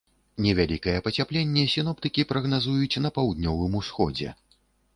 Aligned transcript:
Невялікае 0.45 0.95
пацяпленне 1.07 1.65
сіноптыкі 1.75 2.27
прагназуюць 2.33 3.01
на 3.07 3.13
паўднёвым 3.21 3.79
усходзе. 3.85 4.35